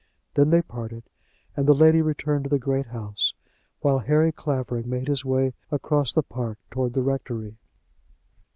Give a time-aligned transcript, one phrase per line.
[0.33, 1.03] Then they parted,
[1.55, 3.35] and the lady returned to the great house,
[3.81, 7.59] while Harry Clavering made his way across the park towards the rectory.